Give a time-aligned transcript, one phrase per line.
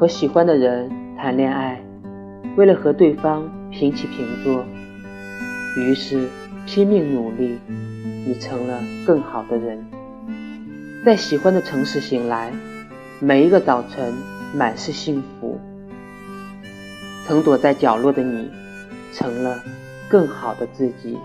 [0.00, 1.78] 和喜欢的人谈恋爱
[2.56, 4.64] 为了和对方平起平坐
[5.76, 6.26] 于是
[6.64, 7.58] 拼命努力
[8.24, 9.84] 你成了更好的人。
[11.04, 12.50] 在喜欢的城市醒来
[13.18, 14.14] 每一个早晨
[14.54, 15.60] 满是幸福。
[17.26, 18.50] 曾躲在角落的你
[19.12, 19.62] 成了
[20.08, 21.18] 更好的自己。